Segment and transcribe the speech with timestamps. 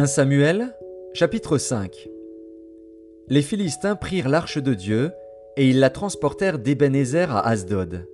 [0.00, 0.74] 1 Samuel,
[1.12, 2.08] chapitre 5
[3.28, 5.10] Les Philistins prirent l'arche de Dieu,
[5.58, 8.08] et ils la transportèrent d'Ebenezer à Asdod.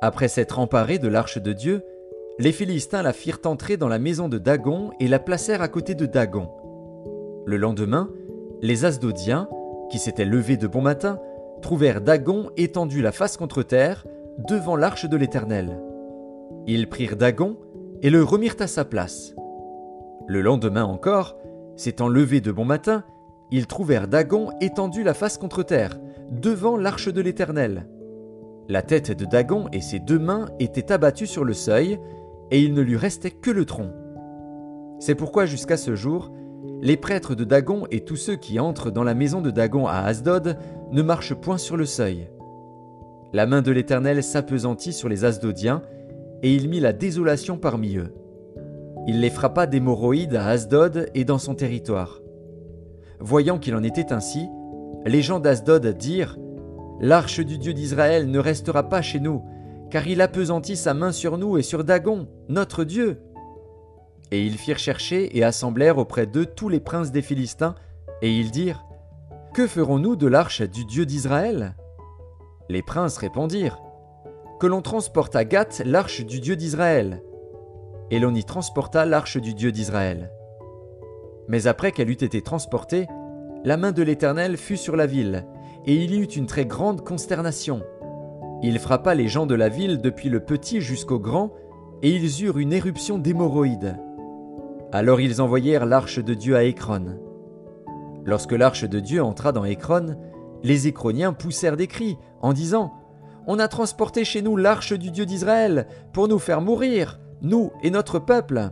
[0.00, 1.82] Après s'être emparés de l'arche de Dieu,
[2.38, 5.94] les Philistins la firent entrer dans la maison de Dagon et la placèrent à côté
[5.94, 6.48] de Dagon.
[7.44, 8.10] Le lendemain,
[8.62, 9.46] les Asdodiens,
[9.90, 11.20] qui s'étaient levés de bon matin,
[11.60, 14.06] trouvèrent Dagon étendu la face contre terre,
[14.38, 15.78] devant l'arche de l'Éternel.
[16.66, 17.58] Ils prirent Dagon
[18.00, 19.34] et le remirent à sa place.
[20.26, 21.36] Le lendemain encore,
[21.76, 23.04] s'étant levés de bon matin,
[23.50, 25.98] ils trouvèrent Dagon étendu la face contre terre,
[26.30, 27.86] devant l'arche de l'Éternel.
[28.68, 31.98] La tête de Dagon et ses deux mains étaient abattues sur le seuil,
[32.50, 33.92] et il ne lui restait que le tronc.
[34.98, 36.32] C'est pourquoi jusqu'à ce jour,
[36.80, 39.98] les prêtres de Dagon et tous ceux qui entrent dans la maison de Dagon à
[39.98, 40.56] Asdod
[40.92, 42.30] ne marchent point sur le seuil.
[43.34, 45.82] La main de l'Éternel s'apesantit sur les Asdodiens,
[46.42, 48.14] et il mit la désolation parmi eux.
[49.06, 52.22] Il les frappa d'hémorroïdes à Asdod et dans son territoire.
[53.20, 54.48] Voyant qu'il en était ainsi,
[55.04, 56.38] les gens d'Asdod dirent
[57.00, 59.44] L'arche du Dieu d'Israël ne restera pas chez nous,
[59.90, 63.20] car il appesantit sa main sur nous et sur Dagon, notre Dieu.
[64.30, 67.74] Et ils firent chercher et assemblèrent auprès d'eux tous les princes des Philistins,
[68.22, 68.86] et ils dirent
[69.52, 71.76] Que ferons-nous de l'arche du Dieu d'Israël?
[72.70, 73.82] Les princes répondirent
[74.60, 77.22] Que l'on transporte à Gath l'arche du Dieu d'Israël
[78.10, 80.30] et l'on y transporta l'arche du Dieu d'Israël.
[81.48, 83.06] Mais après qu'elle eut été transportée,
[83.64, 85.46] la main de l'Éternel fut sur la ville,
[85.86, 87.82] et il y eut une très grande consternation.
[88.62, 91.52] Il frappa les gens de la ville depuis le petit jusqu'au grand,
[92.02, 93.96] et ils eurent une éruption d'hémorroïdes.
[94.92, 97.18] Alors ils envoyèrent l'arche de Dieu à Écron.
[98.24, 100.16] Lorsque l'arche de Dieu entra dans Écron,
[100.62, 102.92] les Écroniens poussèrent des cris en disant
[103.46, 107.90] On a transporté chez nous l'arche du Dieu d'Israël pour nous faire mourir nous et
[107.90, 108.70] notre peuple.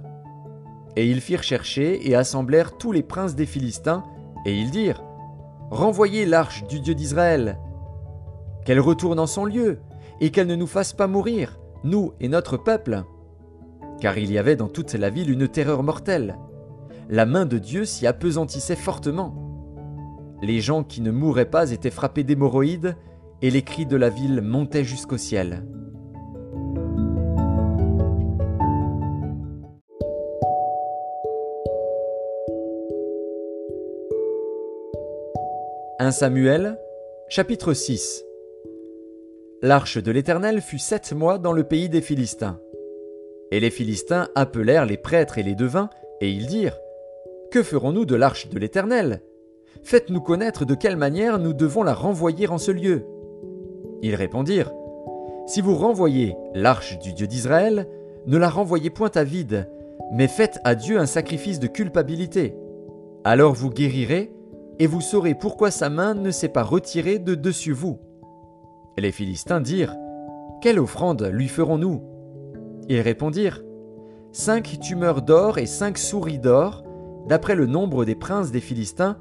[0.96, 4.02] Et ils firent chercher et assemblèrent tous les princes des Philistins,
[4.44, 5.02] et ils dirent,
[5.70, 7.58] Renvoyez l'arche du Dieu d'Israël,
[8.64, 9.80] qu'elle retourne en son lieu,
[10.20, 13.04] et qu'elle ne nous fasse pas mourir, nous et notre peuple.
[14.00, 16.36] Car il y avait dans toute la ville une terreur mortelle.
[17.08, 19.34] La main de Dieu s'y apesantissait fortement.
[20.42, 22.96] Les gens qui ne mouraient pas étaient frappés d'hémorroïdes,
[23.42, 25.64] et les cris de la ville montaient jusqu'au ciel.
[36.04, 36.80] 1 Samuel,
[37.28, 38.24] chapitre 6
[39.62, 42.58] L'arche de l'Éternel fut sept mois dans le pays des Philistins.
[43.52, 45.90] Et les Philistins appelèrent les prêtres et les devins,
[46.20, 46.76] et ils dirent
[47.52, 49.22] Que ferons-nous de l'arche de l'Éternel?
[49.84, 53.06] Faites-nous connaître de quelle manière nous devons la renvoyer en ce lieu.
[54.02, 54.72] Ils répondirent
[55.46, 57.86] Si vous renvoyez l'arche du Dieu d'Israël,
[58.26, 59.69] ne la renvoyez point à vide,
[60.12, 62.56] mais faites à Dieu un sacrifice de culpabilité.
[63.22, 64.32] Alors vous guérirez,
[64.78, 67.98] et vous saurez pourquoi sa main ne s'est pas retirée de dessus vous.
[68.98, 69.96] les Philistins dirent
[70.60, 72.02] Quelle offrande lui ferons-nous?
[72.88, 73.62] Ils répondirent
[74.32, 76.84] Cinq tumeurs d'or et cinq souris d'or,
[77.28, 79.18] d'après le nombre des princes des Philistins,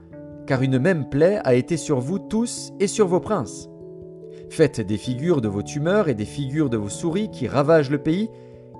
[0.47, 3.69] car une même plaie a été sur vous tous et sur vos princes.
[4.49, 8.01] Faites des figures de vos tumeurs et des figures de vos souris qui ravagent le
[8.01, 8.29] pays,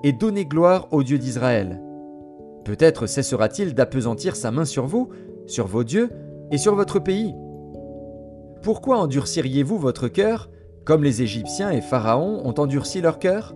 [0.04, 1.82] et donnez gloire au Dieu d'Israël.
[2.66, 5.10] Peut-être cessera-t-il d'appesantir sa main sur vous,
[5.48, 6.10] sur vos dieux,
[6.52, 7.34] et sur votre pays.
[8.62, 10.50] Pourquoi endurciriez-vous votre cœur,
[10.86, 13.56] comme les Égyptiens et Pharaon ont endurci leur cœur?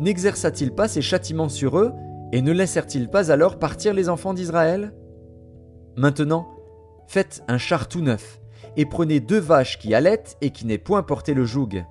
[0.00, 1.92] N'exerça-t-il pas ses châtiments sur eux,
[2.32, 4.94] et ne laissèrent-ils pas alors partir les enfants d'Israël?
[5.96, 6.46] Maintenant,
[7.06, 8.40] faites un char tout neuf,
[8.76, 11.84] et prenez deux vaches qui allaitent et qui n'aient point porté le joug.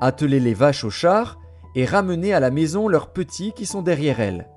[0.00, 1.38] Attelez les vaches au char,
[1.76, 4.48] et ramenez à la maison leurs petits qui sont derrière elles.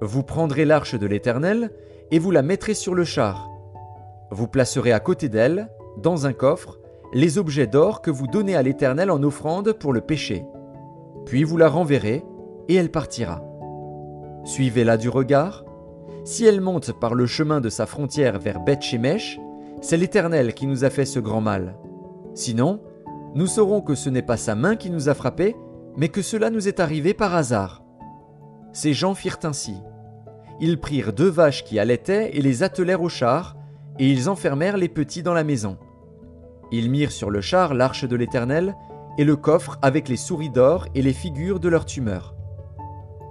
[0.00, 1.70] Vous prendrez l'arche de l'Éternel,
[2.10, 3.50] et vous la mettrez sur le char,
[4.30, 5.68] vous placerez à côté d'elle,
[6.02, 6.78] dans un coffre,
[7.12, 10.44] les objets d'or que vous donnez à l'Éternel en offrande pour le péché.
[11.24, 12.24] Puis vous la renverrez,
[12.68, 13.42] et elle partira.
[14.44, 15.64] Suivez-la du regard.
[16.24, 19.38] Si elle monte par le chemin de sa frontière vers Beth-Shemesh,
[19.80, 21.76] c'est l'Éternel qui nous a fait ce grand mal.
[22.34, 22.80] Sinon,
[23.34, 25.56] nous saurons que ce n'est pas sa main qui nous a frappés,
[25.96, 27.82] mais que cela nous est arrivé par hasard.
[28.72, 29.76] Ces gens firent ainsi.
[30.60, 33.56] Ils prirent deux vaches qui allaitaient et les attelèrent au char,
[33.98, 35.78] et ils enfermèrent les petits dans la maison.
[36.72, 38.74] Ils mirent sur le char l'arche de l'Éternel,
[39.18, 42.34] et le coffre avec les souris d'or et les figures de leurs tumeurs.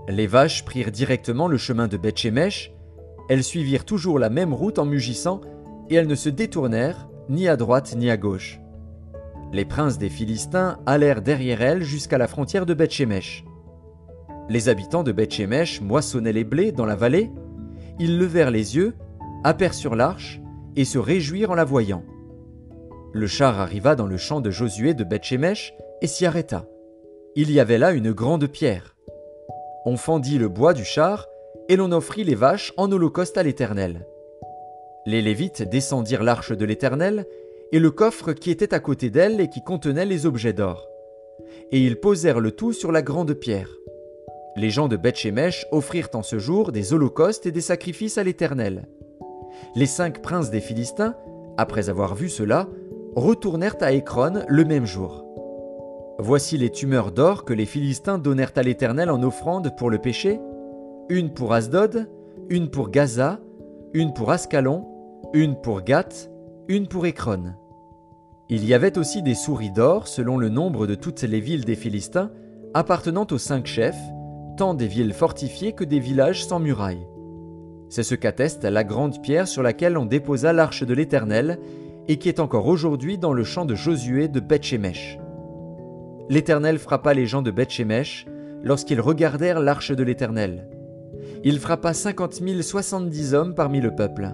[0.08, 2.74] Les vaches prirent directement le chemin de Bethshemesh,
[3.30, 5.42] elles suivirent toujours la même route en mugissant,
[5.90, 8.60] et elles ne se détournèrent ni à droite ni à gauche.
[9.52, 13.46] Les princes des Philistins allèrent derrière elles jusqu'à la frontière de Bethshemesh.
[14.50, 17.32] Les habitants de Bethshemesh moissonnaient les blés dans la vallée,
[18.00, 18.96] ils levèrent les yeux,
[19.44, 20.42] aperçurent l'arche,
[20.76, 22.04] et se réjouirent en la voyant.
[23.14, 26.68] Le char arriva dans le champ de Josué de Bethshemesh et s'y arrêta.
[27.36, 28.96] Il y avait là une grande pierre.
[29.86, 31.28] On fendit le bois du char,
[31.70, 34.06] et l'on offrit les vaches en holocauste à l'Éternel.
[35.06, 37.26] Les Lévites descendirent l'arche de l'Éternel,
[37.72, 40.88] et le coffre qui était à côté d'elle et qui contenait les objets d'or.
[41.72, 43.70] Et ils posèrent le tout sur la grande pierre.
[44.56, 48.88] Les gens de Bethshemesh offrirent en ce jour des holocaustes et des sacrifices à l'Éternel.
[49.76, 51.16] Les cinq princes des Philistins,
[51.58, 52.68] après avoir vu cela,
[53.16, 55.26] retournèrent à Écron le même jour.
[56.20, 60.40] Voici les tumeurs d'or que les Philistins donnèrent à l'Éternel en offrande pour le péché,
[61.10, 62.10] une pour Asdod,
[62.50, 63.40] une pour Gaza,
[63.94, 64.86] une pour Ascalon,
[65.34, 66.30] une pour Gath,
[66.68, 67.54] une pour Écron.
[68.50, 71.76] Il y avait aussi des souris d'or selon le nombre de toutes les villes des
[71.76, 72.32] Philistins,
[72.74, 74.02] appartenant aux cinq chefs,
[74.58, 77.08] tant des villes fortifiées que des villages sans murailles.
[77.90, 81.60] C'est ce qu'atteste la grande pierre sur laquelle on déposa l'arche de l'Éternel,
[82.08, 85.18] et qui est encore aujourd'hui dans le champ de Josué de Bethshemesh.
[86.30, 88.26] L'Éternel frappa les gens de Bethshemesh
[88.64, 90.68] lorsqu'ils regardèrent l'arche de l'Éternel.
[91.44, 94.32] Il frappa cinquante mille soixante-dix hommes parmi le peuple.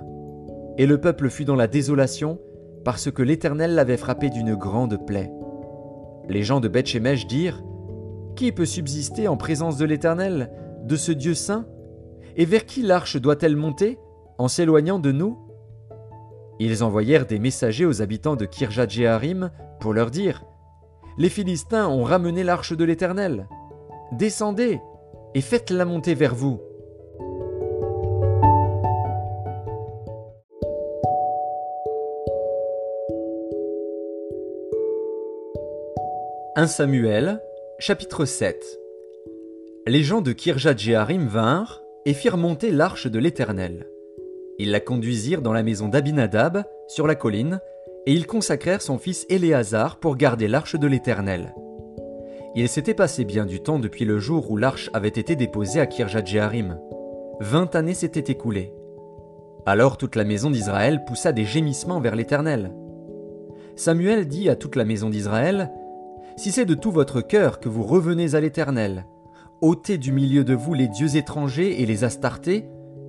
[0.78, 2.40] Et le peuple fut dans la désolation,
[2.86, 5.32] parce que l'Éternel l'avait frappé d'une grande plaie.
[6.30, 7.64] Les gens de Bethshemesh dirent
[8.36, 10.50] Qui peut subsister en présence de l'Éternel,
[10.84, 11.66] de ce Dieu saint?
[12.36, 14.00] Et vers qui l'arche doit-elle monter,
[14.38, 15.38] en s'éloignant de nous?
[16.60, 18.88] Ils envoyèrent des messagers aux habitants de Kirjat
[19.80, 20.44] pour leur dire
[21.18, 23.48] Les Philistins ont ramené l'arche de l'Éternel.
[24.12, 24.80] Descendez
[25.34, 26.62] et faites-la monter vers vous.
[36.58, 37.42] 1 Samuel,
[37.80, 38.80] chapitre 7
[39.88, 43.88] Les gens de Kirjat Jeharim vinrent et firent monter l'arche de l'Éternel.
[44.60, 47.60] Ils la conduisirent dans la maison d'Abinadab, sur la colline,
[48.06, 51.54] et ils consacrèrent son fils Éléazar pour garder l'arche de l'Éternel.
[52.56, 55.86] Il s'était passé bien du temps depuis le jour où l'arche avait été déposée à
[55.86, 56.80] Kirjat Jeharim.
[57.40, 58.74] Vingt années s'étaient écoulées.
[59.66, 62.74] Alors toute la maison d'Israël poussa des gémissements vers l'Éternel.
[63.76, 65.72] Samuel dit à toute la maison d'Israël
[66.38, 69.06] si c'est de tout votre cœur que vous revenez à l'Éternel,
[69.62, 72.66] ôtez du milieu de vous les dieux étrangers et les astartés,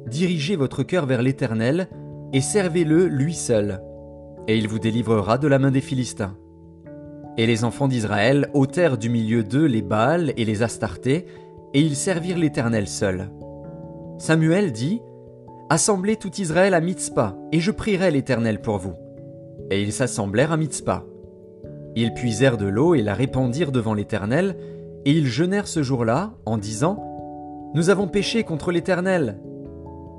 [0.07, 1.89] dirigez votre cœur vers l'Éternel,
[2.35, 3.83] et servez-le lui seul,
[4.47, 6.37] et il vous délivrera de la main des Philistins.
[7.39, 11.27] Et les enfants d'Israël ôtèrent du milieu d'eux les Baals et les Astartés,
[11.73, 13.31] et ils servirent l'Éternel seul.
[14.19, 15.01] Samuel dit,
[15.71, 18.93] Assemblez tout Israël à Mitzpah, et je prierai l'Éternel pour vous.
[19.71, 21.07] Et ils s'assemblèrent à Mitzpah.
[21.97, 24.57] Ils puisèrent de l'eau et la répandirent devant l'Éternel,
[25.05, 29.41] et ils jeûnèrent ce jour-là, en disant Nous avons péché contre l'Éternel.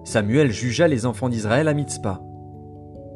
[0.04, 2.22] Samuel jugea les enfants d'Israël à Mitzpah.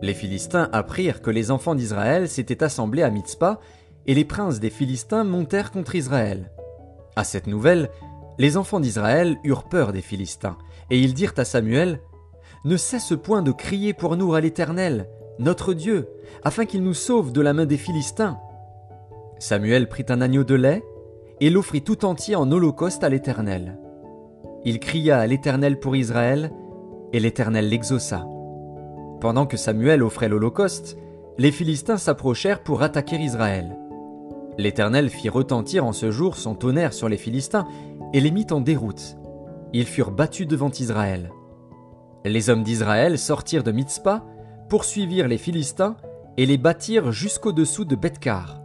[0.01, 3.59] Les Philistins apprirent que les enfants d'Israël s'étaient assemblés à Mitzpah,
[4.05, 6.51] et les princes des Philistins montèrent contre Israël.
[7.15, 7.89] À cette nouvelle,
[8.37, 10.57] les enfants d'Israël eurent peur des Philistins,
[10.89, 11.99] et ils dirent à Samuel
[12.63, 15.09] Ne cesse point de crier pour nous à l'Éternel,
[15.39, 16.07] notre Dieu,
[16.43, 18.39] afin qu'il nous sauve de la main des Philistins.
[19.39, 20.83] Samuel prit un agneau de lait
[21.39, 23.77] et l'offrit tout entier en holocauste à l'Éternel.
[24.65, 26.51] Il cria à l'Éternel pour Israël,
[27.13, 28.27] et l'Éternel l'exauça.
[29.21, 30.97] Pendant que Samuel offrait l'holocauste,
[31.37, 33.77] les Philistins s'approchèrent pour attaquer Israël.
[34.57, 37.67] L'Éternel fit retentir en ce jour son tonnerre sur les Philistins
[38.13, 39.17] et les mit en déroute.
[39.73, 41.31] Ils furent battus devant Israël.
[42.25, 44.25] Les hommes d'Israël sortirent de Mitzpah,
[44.69, 45.95] poursuivirent les Philistins
[46.37, 48.61] et les battirent jusqu'au-dessous de Bethkar.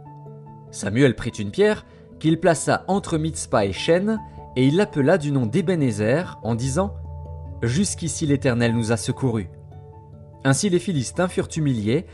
[0.71, 1.85] Samuel prit une pierre
[2.23, 4.17] qu'il plaça entre Mitzpah et Shen,
[4.55, 6.95] et il l'appela du nom d'Ebenezer en disant
[7.61, 9.49] Jusqu'ici l'Éternel nous a secourus.
[10.45, 12.05] Ainsi les Philistins furent humiliés,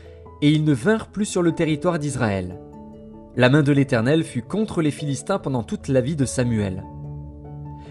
[0.42, 2.58] et ils ne vinrent plus sur le territoire d'Israël.
[3.36, 6.82] La main de l'Éternel fut contre les Philistins pendant toute la vie de Samuel.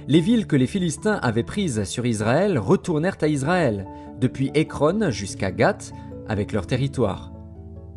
[0.09, 3.87] Les villes que les Philistins avaient prises sur Israël retournèrent à Israël,
[4.19, 5.93] depuis Écron jusqu'à Gath,
[6.27, 7.31] avec leur territoire.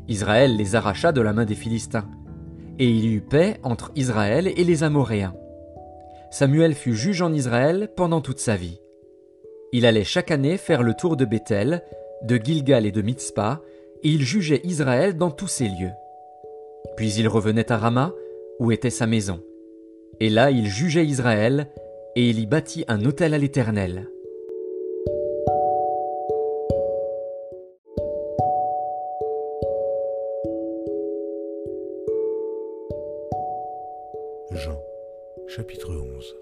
[0.06, 2.06] Israël les arracha de la main des Philistins
[2.78, 5.34] et il y eut paix entre Israël et les Amoréens.
[6.30, 8.80] Samuel fut juge en Israël pendant toute sa vie.
[9.72, 11.82] Il allait chaque année faire le tour de Bethel,
[12.24, 13.60] de Gilgal et de Mitzpah,
[14.02, 15.92] et il jugeait Israël dans tous ces lieux.
[16.96, 18.12] Puis il revenait à Rama,
[18.58, 19.40] où était sa maison.
[20.20, 21.68] Et là il jugeait Israël,
[22.16, 24.08] et il y bâtit un autel à l'Éternel.
[35.62, 36.36] Chapitre 11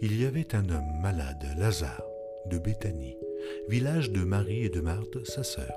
[0.00, 2.06] Il y avait un homme malade, Lazare,
[2.46, 3.16] de Béthanie,
[3.68, 5.72] village de Marie et de Marthe, sa sœur.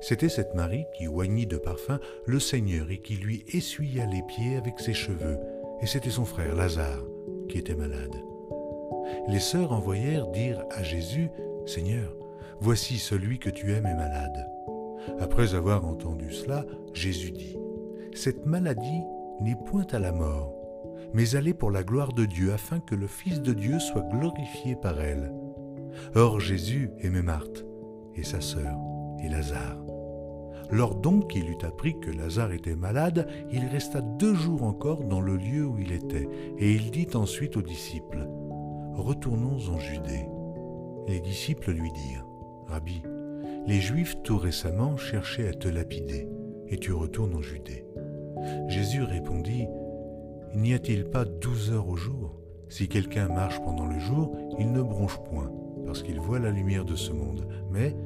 [0.00, 4.54] C'était cette Marie qui oignit de parfum le Seigneur et qui lui essuya les pieds
[4.54, 5.40] avec ses cheveux,
[5.82, 7.02] et c'était son frère Lazare
[7.48, 8.14] qui était malade.
[9.26, 11.30] Les sœurs envoyèrent dire à Jésus,
[11.66, 12.14] Seigneur,
[12.60, 14.46] voici celui que tu aimes est malade.
[15.18, 17.58] Après avoir entendu cela, Jésus dit,
[18.14, 19.02] Cette maladie
[19.40, 20.59] n'est point à la mort,
[21.14, 24.08] mais elle est pour la gloire de Dieu, afin que le Fils de Dieu soit
[24.10, 25.32] glorifié par elle.
[26.14, 27.64] Or Jésus aimait Marthe
[28.14, 28.76] et sa sœur
[29.22, 29.84] et Lazare.
[30.70, 35.20] Lors donc qu'il eut appris que Lazare était malade, il resta deux jours encore dans
[35.20, 38.28] le lieu où il était, et il dit ensuite aux disciples,
[38.94, 40.26] Retournons en Judée.
[41.08, 42.26] Les disciples lui dirent,
[42.66, 43.02] Rabbi,
[43.66, 46.28] les Juifs tout récemment cherchaient à te lapider,
[46.68, 47.84] et tu retournes en Judée.
[48.68, 49.66] Jésus répondit,
[50.54, 52.36] N'y a-t-il pas douze heures au jour?
[52.68, 55.50] Si quelqu'un marche pendant le jour, il ne bronche point,
[55.86, 57.96] parce qu'il voit la lumière de ce monde, mais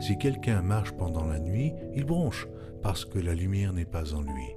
[0.00, 2.48] si quelqu'un marche pendant la nuit, il bronche,
[2.82, 4.56] parce que la lumière n'est pas en lui.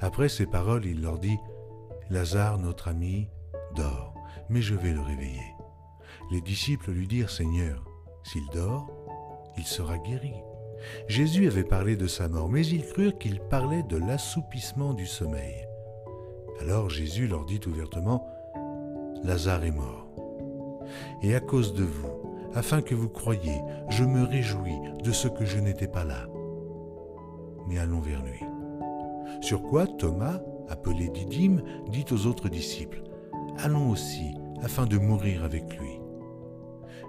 [0.00, 1.36] Après ces paroles, il leur dit,
[2.08, 3.28] Lazare, notre ami,
[3.74, 4.14] dort,
[4.48, 5.54] mais je vais le réveiller.
[6.30, 7.84] Les disciples lui dirent, Seigneur,
[8.22, 8.90] s'il dort,
[9.58, 10.32] il sera guéri.
[11.08, 15.65] Jésus avait parlé de sa mort, mais ils crurent qu'il parlait de l'assoupissement du sommeil.
[16.60, 18.26] Alors Jésus leur dit ouvertement,
[19.22, 20.06] Lazare est mort.
[21.22, 25.44] Et à cause de vous, afin que vous croyiez, je me réjouis de ce que
[25.44, 26.26] je n'étais pas là.
[27.68, 28.40] Mais allons vers lui.
[29.40, 33.02] Sur quoi Thomas, appelé Didyme, dit aux autres disciples,
[33.58, 36.00] Allons aussi, afin de mourir avec lui.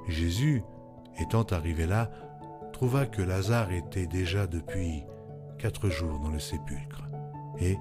[0.08, 0.64] Jésus,
[1.20, 2.10] étant arrivé là,
[2.74, 5.04] trouva que Lazare était déjà depuis
[5.58, 7.04] quatre jours dans le sépulcre.
[7.60, 7.78] Et,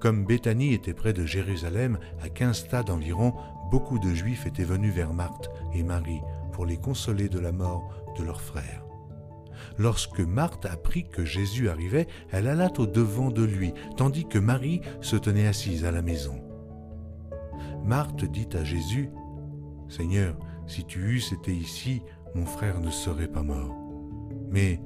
[0.00, 3.34] comme Béthanie était près de Jérusalem, à quinze stades environ,
[3.70, 6.20] beaucoup de Juifs étaient venus vers Marthe et Marie
[6.52, 8.84] pour les consoler de la mort de leur frère.
[9.78, 14.80] Lorsque Marthe apprit que Jésus arrivait, elle alla au devant de lui, tandis que Marie
[15.00, 16.40] se tenait assise à la maison.
[17.84, 19.10] Marthe dit à Jésus,
[19.88, 20.36] Seigneur,
[20.66, 22.02] si tu eusses été ici,
[22.34, 23.74] mon frère ne serait pas mort.
[24.50, 24.80] Mais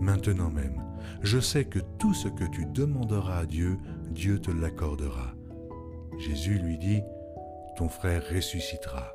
[0.00, 0.82] maintenant même,
[1.22, 3.78] je sais que tout ce que tu demanderas à Dieu,
[4.10, 5.34] Dieu te l'accordera.
[6.18, 7.02] Jésus lui dit,
[7.76, 9.14] Ton frère ressuscitera.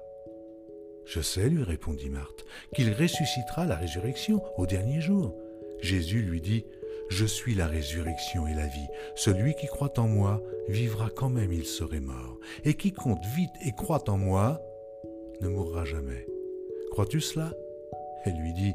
[1.06, 5.36] Je sais, lui répondit Marthe, qu'il ressuscitera la résurrection au dernier jour.
[5.82, 6.66] Jésus lui dit,
[7.10, 8.88] Je suis la résurrection et la vie.
[9.16, 12.40] Celui qui croit en moi vivra quand même il serait mort.
[12.64, 14.62] Et quiconque vit et croit en moi
[15.42, 16.26] ne mourra jamais.
[16.92, 17.52] Crois-tu cela?
[18.24, 18.74] Elle lui dit,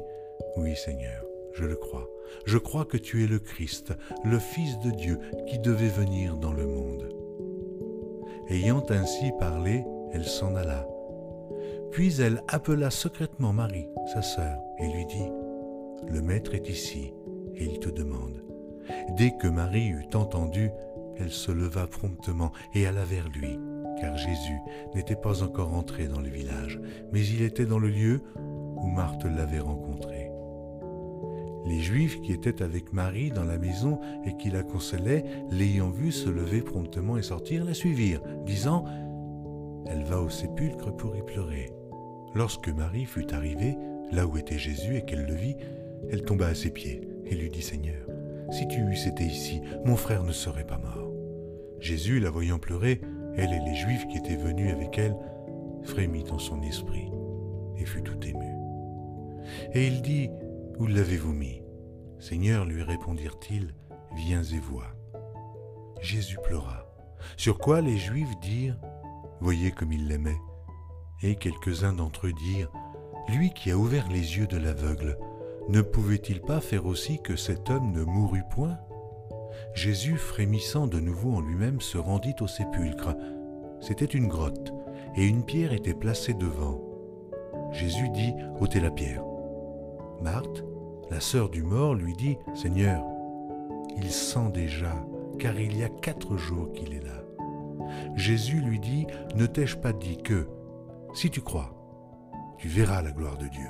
[0.56, 1.24] Oui Seigneur,
[1.58, 2.08] je le crois.
[2.44, 3.92] Je crois que tu es le Christ,
[4.24, 7.08] le Fils de Dieu qui devait venir dans le monde.
[8.48, 10.86] Ayant ainsi parlé, elle s'en alla
[11.90, 15.28] puis elle appela secrètement Marie, sa sœur, et lui dit,
[16.08, 17.12] Le Maître est ici,
[17.54, 18.42] et il te demande.
[19.16, 20.70] Dès que Marie eut entendu,
[21.16, 23.58] elle se leva promptement et alla vers lui,
[24.00, 24.58] car Jésus
[24.94, 26.80] n'était pas encore entré dans le village,
[27.12, 30.17] mais il était dans le lieu où Marthe l'avait rencontré.
[31.68, 36.12] Les Juifs qui étaient avec Marie dans la maison et qui la consolaient, l'ayant vue
[36.12, 38.86] se lever promptement et sortir, la suivirent, disant
[39.86, 41.70] Elle va au sépulcre pour y pleurer.
[42.34, 43.76] Lorsque Marie fut arrivée
[44.10, 45.56] là où était Jésus et qu'elle le vit,
[46.10, 48.06] elle tomba à ses pieds et lui dit Seigneur,
[48.50, 51.12] si tu eusses été ici, mon frère ne serait pas mort.
[51.80, 53.02] Jésus, la voyant pleurer,
[53.36, 55.16] elle et les Juifs qui étaient venus avec elle,
[55.82, 57.10] frémit en son esprit
[57.76, 58.54] et fut tout ému.
[59.74, 60.30] Et il dit,
[60.78, 61.60] Où l'avez-vous mis?
[62.20, 63.74] Seigneur, lui répondirent-ils,
[64.14, 64.94] viens et vois.
[66.00, 66.86] Jésus pleura,
[67.36, 68.78] sur quoi les Juifs dirent,
[69.40, 70.38] Voyez comme il l'aimait.
[71.22, 72.70] Et quelques-uns d'entre eux dirent,
[73.28, 75.18] Lui qui a ouvert les yeux de l'aveugle,
[75.68, 78.78] ne pouvait-il pas faire aussi que cet homme ne mourût point?
[79.74, 83.16] Jésus, frémissant de nouveau en lui-même, se rendit au sépulcre.
[83.80, 84.72] C'était une grotte,
[85.16, 86.80] et une pierre était placée devant.
[87.72, 89.24] Jésus dit, ôtez la pierre.
[90.22, 90.64] Marthe,
[91.10, 93.04] la sœur du mort, lui dit, Seigneur,
[93.96, 94.94] il sent déjà,
[95.38, 97.22] car il y a quatre jours qu'il est là.
[98.16, 100.48] Jésus lui dit, ne t'ai-je pas dit que,
[101.14, 101.74] si tu crois,
[102.58, 103.68] tu verras la gloire de Dieu?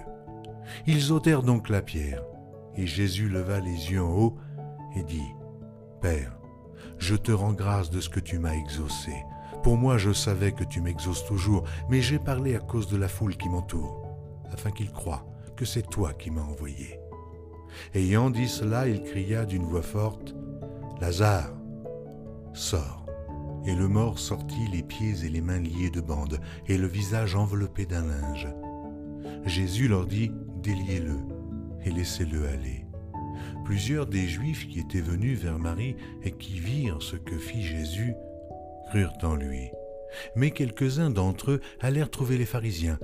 [0.87, 2.23] Ils ôtèrent donc la pierre,
[2.75, 4.37] et Jésus leva les yeux en haut
[4.97, 5.35] et dit,
[6.01, 6.39] Père,
[6.99, 9.13] je te rends grâce de ce que tu m'as exaucé.
[9.63, 13.09] Pour moi je savais que tu m'exauces toujours, mais j'ai parlé à cause de la
[13.09, 14.07] foule qui m'entoure,
[14.53, 15.27] afin qu'ils croient
[15.59, 17.01] que c'est toi qui m'as envoyé.
[17.93, 20.37] Ayant dit cela, il cria d'une voix forte,
[21.01, 21.53] Lazare,
[22.55, 23.05] sors.
[23.67, 26.39] Et le mort sortit les pieds et les mains liés de bandes,
[26.69, 28.47] et le visage enveloppé d'un linge.
[29.47, 30.31] Jésus leur dit,
[30.63, 31.19] déliez-le
[31.85, 32.87] et laissez-le aller.
[33.65, 38.15] Plusieurs des Juifs qui étaient venus vers Marie et qui virent ce que fit Jésus
[38.91, 39.71] crurent en lui.
[40.37, 42.99] Mais quelques-uns d'entre eux allèrent trouver les pharisiens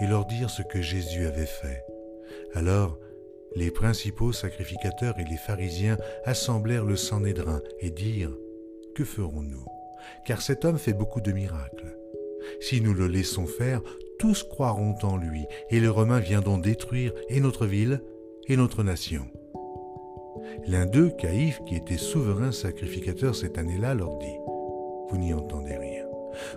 [0.00, 1.84] et leur dire ce que Jésus avait fait.
[2.54, 2.98] Alors
[3.54, 8.36] les principaux sacrificateurs et les pharisiens assemblèrent le Sanhédrin et dirent
[8.94, 9.64] Que ferons-nous?
[10.26, 11.96] Car cet homme fait beaucoup de miracles.
[12.60, 13.82] Si nous le laissons faire,
[14.18, 18.02] tous croiront en lui, et les Romains viendront détruire et notre ville
[18.46, 19.26] et notre nation.
[20.66, 24.36] L'un d'eux, Caïphe, qui était souverain sacrificateur cette année-là, leur dit
[25.10, 26.07] Vous n'y entendez rien.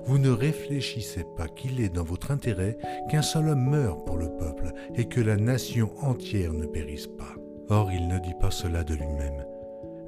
[0.06, 2.78] Vous ne réfléchissez pas qu'il est dans votre intérêt
[3.10, 7.36] qu'un seul homme meure pour le peuple et que la nation entière ne périsse pas.
[7.70, 9.46] Or il ne dit pas cela de lui-même,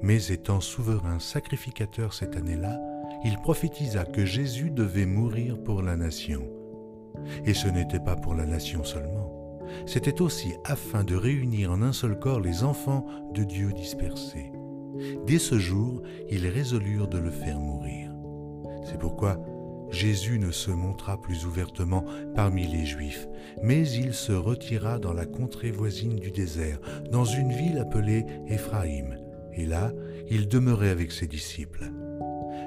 [0.01, 2.79] mais étant souverain sacrificateur cette année-là,
[3.23, 6.43] il prophétisa que Jésus devait mourir pour la nation.
[7.45, 9.43] Et ce n'était pas pour la nation seulement,
[9.85, 14.51] c'était aussi afin de réunir en un seul corps les enfants de Dieu dispersés.
[15.25, 18.11] Dès ce jour, ils résolurent de le faire mourir.
[18.85, 19.37] C'est pourquoi
[19.93, 23.27] Jésus ne se montra plus ouvertement parmi les Juifs,
[23.61, 26.79] mais il se retira dans la contrée voisine du désert,
[27.11, 29.15] dans une ville appelée Éphraïm,
[29.53, 29.91] et là
[30.31, 31.91] il demeurait avec ses disciples.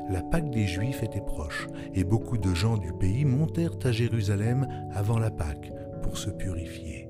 [0.09, 4.69] La Pâque des Juifs était proche, et beaucoup de gens du pays montèrent à Jérusalem
[4.95, 5.73] avant la Pâque
[6.05, 7.09] pour se purifier.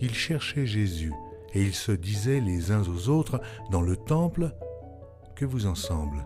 [0.00, 1.12] Ils cherchaient Jésus,
[1.54, 3.40] et ils se disaient les uns aux autres
[3.70, 4.52] dans le temple,
[5.36, 6.24] Que vous ensemble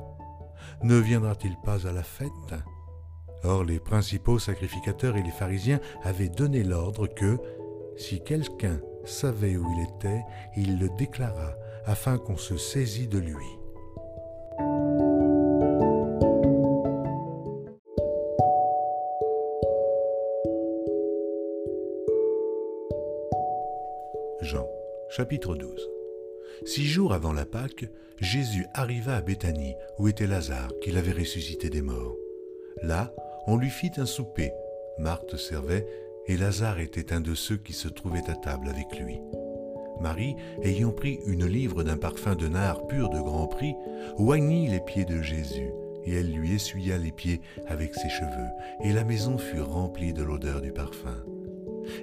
[0.83, 2.55] Ne viendra-t-il pas à la fête?
[3.45, 7.39] Or les principaux sacrificateurs et les pharisiens avaient donné l'ordre que,
[7.97, 10.23] si quelqu'un savait où il était,
[10.57, 13.47] il le déclara, afin qu'on se saisit de lui.
[24.41, 24.67] Jean,
[25.09, 25.89] chapitre 12
[26.65, 27.87] Six jours avant la Pâque,
[28.21, 32.17] Jésus arriva à Béthanie, où était Lazare, qu'il avait ressuscité des morts.
[32.83, 33.13] Là,
[33.47, 34.53] on lui fit un souper.
[34.99, 35.87] Marthe servait,
[36.27, 39.21] et Lazare était un de ceux qui se trouvaient à table avec lui.
[40.01, 43.75] Marie, ayant pris une livre d'un parfum de nard pur de grand prix,
[44.19, 45.71] oignit les pieds de Jésus,
[46.05, 48.51] et elle lui essuya les pieds avec ses cheveux,
[48.83, 51.17] et la maison fut remplie de l'odeur du parfum.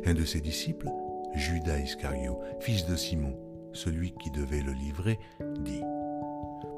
[0.05, 0.89] Un de ses disciples,
[1.35, 3.35] Judas Iscario, fils de Simon,
[3.73, 5.19] celui qui devait le livrer,
[5.59, 5.81] dit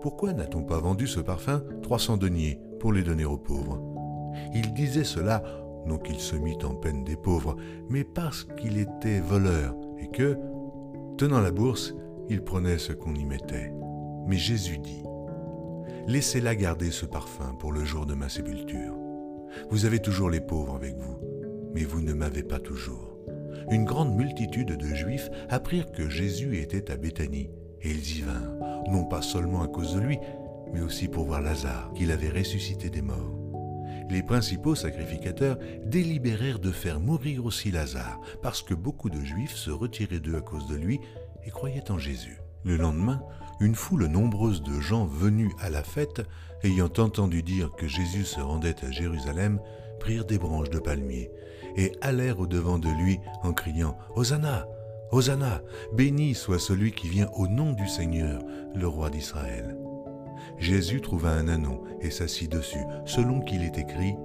[0.01, 3.90] Pourquoi n'a-t-on pas vendu ce parfum trois cents deniers pour les donner aux pauvres?
[4.53, 5.43] Il disait cela
[5.85, 7.55] non qu'il se mit en peine des pauvres,
[7.89, 10.37] mais parce qu'il était voleur et que,
[11.17, 11.95] tenant la bourse,
[12.29, 13.73] il prenait ce qu'on y mettait.
[14.27, 15.03] Mais Jésus dit,
[16.07, 18.95] Laissez-la garder ce parfum pour le jour de ma sépulture.
[19.69, 21.17] Vous avez toujours les pauvres avec vous,
[21.73, 23.17] mais vous ne m'avez pas toujours.
[23.69, 28.87] Une grande multitude de Juifs apprirent que Jésus était à Béthanie, et ils y vinrent,
[28.89, 30.17] non pas seulement à cause de lui,
[30.73, 33.40] mais aussi pour voir Lazare, qu'il avait ressuscité des morts
[34.11, 39.71] les principaux sacrificateurs délibérèrent de faire mourir aussi Lazare, parce que beaucoup de Juifs se
[39.71, 40.99] retiraient d'eux à cause de lui
[41.45, 42.39] et croyaient en Jésus.
[42.63, 43.21] Le lendemain,
[43.59, 46.21] une foule nombreuse de gens venus à la fête,
[46.63, 49.59] ayant entendu dire que Jésus se rendait à Jérusalem,
[49.99, 51.31] prirent des branches de palmier
[51.77, 54.67] et allèrent au-devant de lui en criant Hosanna
[55.11, 55.61] Hosanna
[55.93, 58.41] Béni soit celui qui vient au nom du Seigneur,
[58.75, 59.75] le roi d'Israël.
[60.61, 64.15] Jésus trouva un anon et s'assit dessus, selon qu'il est écrit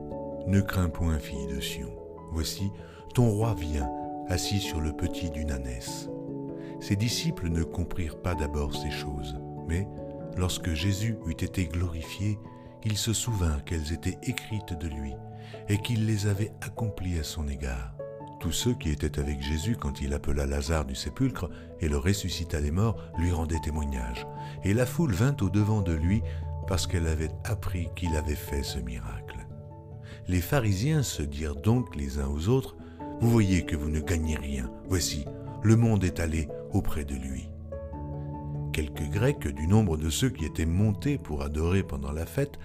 [0.47, 1.91] Ne crains point, fille de Sion.
[2.31, 2.71] Voici,
[3.15, 3.91] ton roi vient,
[4.29, 6.11] assis sur le petit d'une ânesse.
[6.79, 9.89] Ses disciples ne comprirent pas d'abord ces choses, mais
[10.37, 12.39] lorsque Jésus eut été glorifié,
[12.85, 15.15] il se souvint qu'elles étaient écrites de lui
[15.71, 17.96] et qu'il les avait accomplies à son égard.
[18.41, 21.49] Tous ceux qui étaient avec Jésus quand il appela Lazare du sépulcre
[21.81, 24.27] et le ressuscita des morts lui rendaient témoignage.
[24.65, 26.23] Et la foule vint au-devant de lui
[26.67, 29.47] parce qu'elle avait appris qu'il avait fait ce miracle.
[30.29, 32.77] Les pharisiens se dirent donc les uns aux autres,
[33.21, 35.25] Vous voyez que vous ne gagnez rien, voici,
[35.63, 37.49] le monde est allé auprès de lui.
[38.75, 42.59] Quelques Grecs du nombre de ceux qui étaient montés pour adorer pendant la fête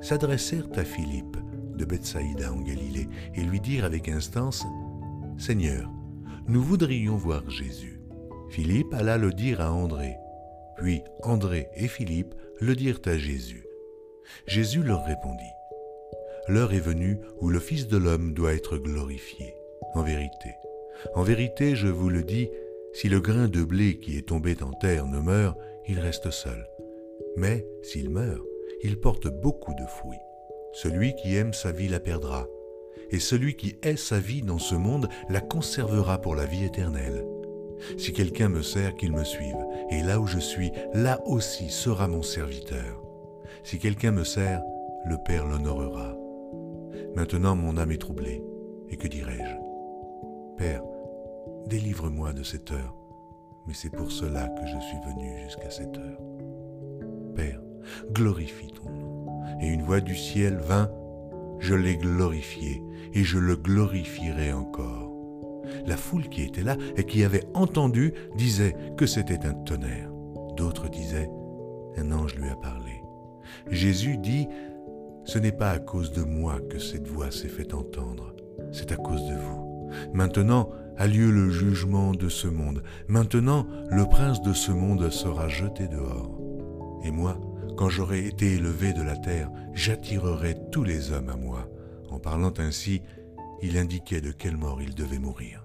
[0.00, 1.36] s'adressèrent à Philippe
[1.74, 4.64] de Bethsaïda en Galilée et lui dirent avec instance
[5.38, 5.88] Seigneur,
[6.48, 8.00] nous voudrions voir Jésus.
[8.50, 10.16] Philippe alla le dire à André.
[10.76, 13.64] Puis André et Philippe le dirent à Jésus.
[14.46, 15.54] Jésus leur répondit.
[16.48, 19.54] L'heure est venue où le Fils de l'homme doit être glorifié.
[19.94, 20.54] En vérité,
[21.14, 22.50] en vérité, je vous le dis,
[22.92, 26.68] si le grain de blé qui est tombé en terre ne meurt, il reste seul.
[27.36, 28.44] Mais s'il meurt,
[28.82, 30.18] il porte beaucoup de fruits.
[30.72, 32.48] Celui qui aime sa vie la perdra,
[33.10, 37.24] et celui qui hait sa vie dans ce monde la conservera pour la vie éternelle.
[37.96, 39.56] Si quelqu'un me sert, qu'il me suive,
[39.90, 43.02] et là où je suis, là aussi sera mon serviteur.
[43.62, 44.62] Si quelqu'un me sert,
[45.06, 46.16] le Père l'honorera.
[47.14, 48.42] Maintenant mon âme est troublée,
[48.90, 49.56] et que dirais-je?
[50.56, 50.82] Père,
[51.66, 52.96] délivre-moi de cette heure,
[53.66, 56.20] mais c'est pour cela que je suis venu jusqu'à cette heure.
[57.36, 57.60] Père,
[58.12, 59.28] glorifie ton nom.
[59.60, 60.90] Et une voix du ciel vint,
[61.58, 65.08] je l'ai glorifié, et je le glorifierai encore.
[65.86, 70.10] La foule qui était là et qui avait entendu disait que c'était un tonnerre.
[70.56, 71.28] D'autres disaient,
[71.96, 73.02] un ange lui a parlé.
[73.70, 74.48] Jésus dit,
[75.24, 78.34] ce n'est pas à cause de moi que cette voix s'est fait entendre,
[78.72, 79.90] c'est à cause de vous.
[80.12, 82.82] Maintenant a lieu le jugement de ce monde.
[83.06, 86.38] Maintenant, le prince de ce monde sera jeté dehors.
[87.04, 87.38] Et moi,
[87.78, 91.68] quand j'aurai été élevé de la terre, j'attirerai tous les hommes à moi.
[92.10, 93.02] En parlant ainsi,
[93.62, 95.62] il indiquait de quelle mort il devait mourir.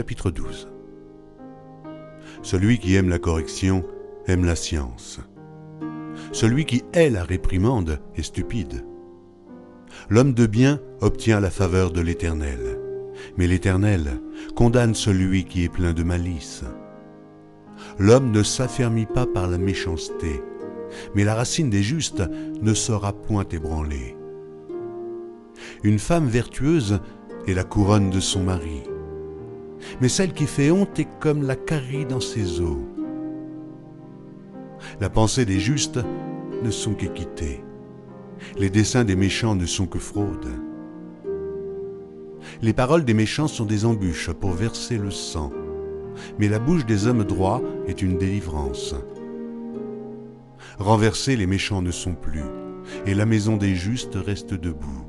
[0.00, 0.70] Chapitre 12.
[2.40, 3.84] Celui qui aime la correction
[4.26, 5.20] aime la science.
[6.32, 8.82] Celui qui hait la réprimande est stupide.
[10.08, 12.78] L'homme de bien obtient la faveur de l'Éternel,
[13.36, 14.22] mais l'Éternel
[14.56, 16.64] condamne celui qui est plein de malice.
[17.98, 20.40] L'homme ne s'affermit pas par la méchanceté,
[21.14, 22.22] mais la racine des justes
[22.62, 24.16] ne sera point ébranlée.
[25.82, 27.00] Une femme vertueuse
[27.46, 28.84] et la couronne de son mari.
[30.00, 32.86] Mais celle qui fait honte est comme la carie dans ses eaux.
[35.00, 36.00] La pensée des justes
[36.62, 37.62] ne sont qu'équité.
[38.58, 40.48] Les desseins des méchants ne sont que fraude.
[42.62, 45.52] Les paroles des méchants sont des embûches pour verser le sang,
[46.38, 48.94] mais la bouche des hommes droits est une délivrance.
[50.78, 52.44] Renversés, les méchants ne sont plus,
[53.06, 55.06] et la maison des justes reste debout.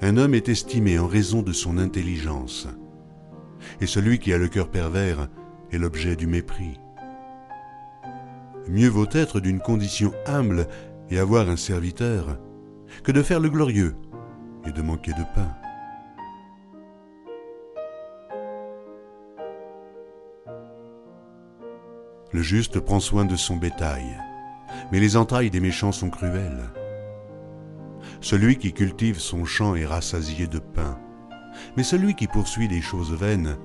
[0.00, 2.68] Un homme est estimé en raison de son intelligence,
[3.80, 5.28] et celui qui a le cœur pervers
[5.72, 6.78] est l'objet du mépris.
[8.68, 10.66] Mieux vaut être d'une condition humble
[11.10, 12.38] et avoir un serviteur
[13.02, 13.96] que de faire le glorieux
[14.66, 15.54] et de manquer de pain.
[22.32, 24.18] Le juste prend soin de son bétail,
[24.90, 26.70] mais les entrailles des méchants sont cruelles.
[28.20, 30.98] Celui qui cultive son champ est rassasié de pain,
[31.76, 33.56] mais celui qui poursuit des choses vaines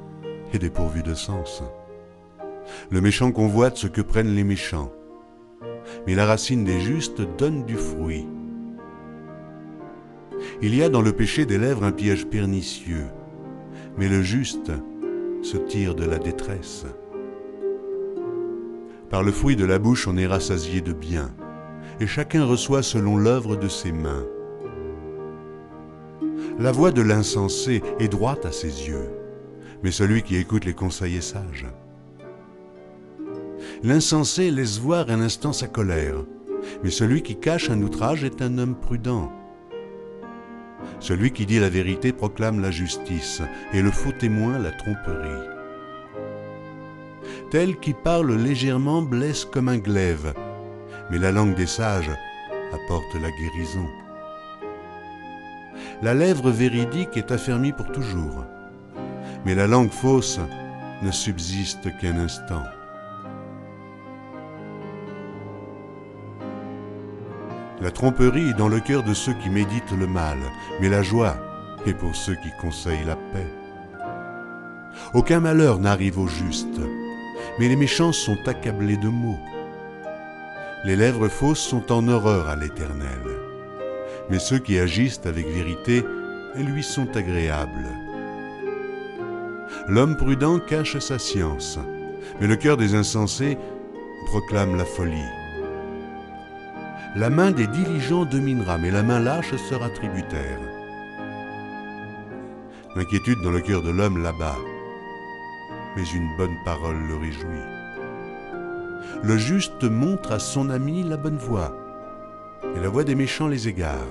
[0.54, 1.64] est dépourvu de sens.
[2.90, 4.92] Le méchant convoite ce que prennent les méchants,
[6.06, 8.28] mais la racine des justes donne du fruit.
[10.62, 13.08] Il y a dans le péché des lèvres un piège pernicieux,
[13.98, 14.72] mais le juste
[15.42, 16.86] se tire de la détresse.
[19.10, 21.32] Par le fruit de la bouche on est rassasié de bien,
[22.00, 24.26] et chacun reçoit selon l'œuvre de ses mains.
[26.60, 29.10] La voix de l'insensé est droite à ses yeux,
[29.82, 31.66] mais celui qui écoute les conseils est sage.
[33.82, 36.26] L'insensé laisse voir un instant sa colère,
[36.84, 39.32] mais celui qui cache un outrage est un homme prudent.
[41.00, 43.42] Celui qui dit la vérité proclame la justice,
[43.74, 45.48] et le faux témoin la tromperie.
[47.52, 50.34] Tel qui parle légèrement blesse comme un glaive,
[51.10, 52.12] mais la langue des sages
[52.74, 53.88] apporte la guérison.
[56.02, 58.46] La lèvre véridique est affermie pour toujours,
[59.46, 60.40] mais la langue fausse
[61.02, 62.64] ne subsiste qu'un instant.
[67.82, 70.38] La tromperie est dans le cœur de ceux qui méditent le mal,
[70.80, 71.36] mais la joie
[71.86, 73.54] est pour ceux qui conseillent la paix.
[75.14, 76.80] Aucun malheur n'arrive au juste,
[77.60, 79.40] mais les méchants sont accablés de maux.
[80.86, 83.49] Les lèvres fausses sont en horreur à l'Éternel
[84.30, 86.04] mais ceux qui agissent avec vérité
[86.56, 87.88] lui sont agréables.
[89.88, 91.80] L'homme prudent cache sa science,
[92.40, 93.58] mais le cœur des insensés
[94.28, 95.32] proclame la folie.
[97.16, 100.60] La main des diligents dominera, mais la main lâche sera tributaire.
[102.96, 104.58] L'inquiétude dans le cœur de l'homme l'abat,
[105.96, 107.80] mais une bonne parole le réjouit.
[109.24, 111.74] Le juste montre à son ami la bonne voie,
[112.76, 114.08] et la voix des méchants les égare.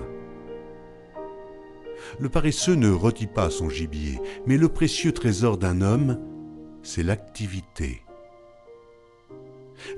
[2.19, 6.19] Le paresseux ne rôtit pas son gibier, mais le précieux trésor d'un homme,
[6.83, 8.03] c'est l'activité.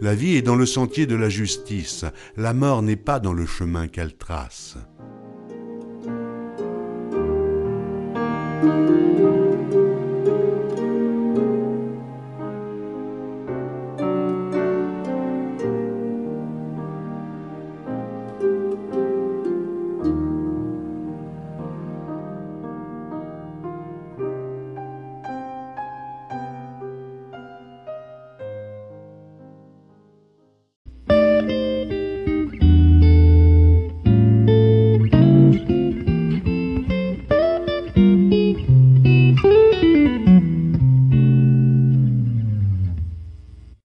[0.00, 2.04] La vie est dans le sentier de la justice,
[2.36, 4.76] la mort n'est pas dans le chemin qu'elle trace.